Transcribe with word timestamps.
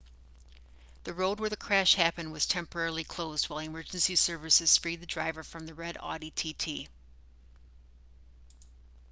the 1.03 1.13
road 1.13 1.39
where 1.39 1.51
the 1.51 1.55
crash 1.55 1.93
happened 1.93 2.31
was 2.31 2.47
temporarily 2.47 3.03
closed 3.03 3.47
while 3.47 3.59
emergency 3.59 4.15
services 4.15 4.75
freed 4.75 4.99
the 4.99 5.05
driver 5.05 5.43
from 5.43 5.67
the 5.67 5.75
red 5.75 5.95
audi 5.99 6.31
tt 6.31 6.89